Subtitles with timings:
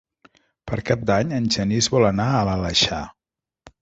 [0.71, 3.03] Per Cap d'Any en Genís vol anar a l'Aleixar.